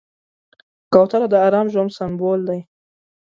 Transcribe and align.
کوتره 0.93 1.27
د 1.29 1.35
ارام 1.45 1.67
ژوند 1.73 1.95
سمبول 1.99 2.39
دی. 2.49 2.59